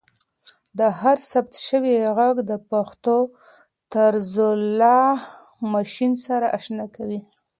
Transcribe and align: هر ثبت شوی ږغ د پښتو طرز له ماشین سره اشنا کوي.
هر 1.01 1.17
ثبت 1.31 1.53
شوی 1.67 1.95
ږغ 2.15 2.19
د 2.49 2.51
پښتو 2.71 3.15
طرز 3.93 4.33
له 4.79 4.97
ماشین 5.73 6.11
سره 6.25 6.45
اشنا 6.57 6.85
کوي. 6.95 7.19